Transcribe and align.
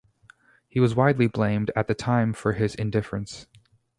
He 0.67 0.79
was 0.79 0.95
widely 0.95 1.27
blamed 1.27 1.69
at 1.75 1.87
the 1.87 1.93
time 1.93 2.33
for 2.33 2.53
his 2.53 2.73
indifference. 2.73 3.45